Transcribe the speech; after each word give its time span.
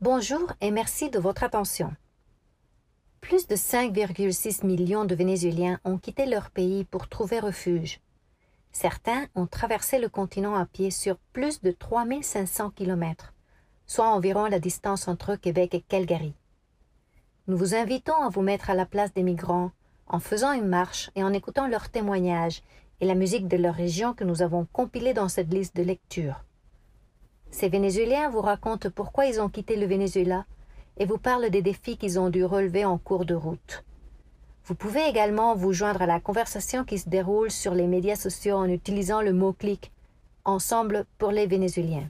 Bonjour 0.00 0.52
et 0.60 0.70
merci 0.70 1.10
de 1.10 1.18
votre 1.18 1.42
attention. 1.42 1.92
Plus 3.20 3.48
de 3.48 3.56
5,6 3.56 4.64
millions 4.64 5.04
de 5.04 5.16
Vénézuéliens 5.16 5.80
ont 5.84 5.98
quitté 5.98 6.24
leur 6.24 6.52
pays 6.52 6.84
pour 6.84 7.08
trouver 7.08 7.40
refuge. 7.40 7.98
Certains 8.70 9.26
ont 9.34 9.48
traversé 9.48 9.98
le 9.98 10.08
continent 10.08 10.54
à 10.54 10.66
pied 10.66 10.92
sur 10.92 11.16
plus 11.32 11.60
de 11.62 11.72
3500 11.72 12.70
kilomètres, 12.70 13.34
soit 13.86 14.08
environ 14.08 14.46
la 14.46 14.60
distance 14.60 15.08
entre 15.08 15.34
Québec 15.34 15.74
et 15.74 15.80
Calgary. 15.80 16.32
Nous 17.48 17.56
vous 17.56 17.74
invitons 17.74 18.22
à 18.22 18.28
vous 18.28 18.42
mettre 18.42 18.70
à 18.70 18.74
la 18.74 18.86
place 18.86 19.12
des 19.12 19.24
migrants 19.24 19.72
en 20.06 20.20
faisant 20.20 20.52
une 20.52 20.68
marche 20.68 21.10
et 21.16 21.24
en 21.24 21.32
écoutant 21.32 21.66
leurs 21.66 21.88
témoignages 21.88 22.62
et 23.00 23.04
la 23.04 23.16
musique 23.16 23.48
de 23.48 23.56
leur 23.56 23.74
région 23.74 24.14
que 24.14 24.22
nous 24.22 24.42
avons 24.42 24.64
compilée 24.72 25.12
dans 25.12 25.28
cette 25.28 25.52
liste 25.52 25.74
de 25.74 25.82
lecture. 25.82 26.44
Ces 27.50 27.68
Vénézuéliens 27.68 28.30
vous 28.30 28.40
racontent 28.40 28.90
pourquoi 28.90 29.26
ils 29.26 29.40
ont 29.40 29.48
quitté 29.48 29.76
le 29.76 29.86
Venezuela 29.86 30.44
et 30.98 31.06
vous 31.06 31.18
parlent 31.18 31.50
des 31.50 31.62
défis 31.62 31.96
qu'ils 31.96 32.18
ont 32.18 32.30
dû 32.30 32.44
relever 32.44 32.84
en 32.84 32.98
cours 32.98 33.24
de 33.24 33.34
route. 33.34 33.84
Vous 34.64 34.74
pouvez 34.74 35.06
également 35.08 35.54
vous 35.54 35.72
joindre 35.72 36.02
à 36.02 36.06
la 36.06 36.20
conversation 36.20 36.84
qui 36.84 36.98
se 36.98 37.08
déroule 37.08 37.50
sur 37.50 37.74
les 37.74 37.86
médias 37.86 38.16
sociaux 38.16 38.56
en 38.56 38.68
utilisant 38.68 39.22
le 39.22 39.32
mot-clic 39.32 39.92
Ensemble 40.44 41.04
pour 41.18 41.30
les 41.30 41.46
Vénézuéliens. 41.46 42.08